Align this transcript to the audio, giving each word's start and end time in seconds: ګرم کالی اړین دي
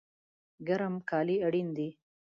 ګرم 0.67 0.95
کالی 1.09 1.37
اړین 1.47 1.67
دي 1.77 1.89